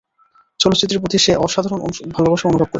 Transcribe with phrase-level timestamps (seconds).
[0.59, 1.79] চলচ্চিত্রের প্রতি সে অসাধারণ
[2.11, 2.69] ভালোবাসা অনুভব করে।